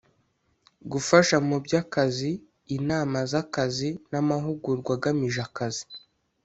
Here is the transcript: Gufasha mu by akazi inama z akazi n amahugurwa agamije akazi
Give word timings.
Gufasha 0.91 1.35
mu 1.47 1.57
by 1.65 1.73
akazi 1.81 2.31
inama 2.77 3.17
z 3.29 3.33
akazi 3.43 3.89
n 4.11 4.13
amahugurwa 4.21 4.91
agamije 4.97 5.39
akazi 5.47 5.83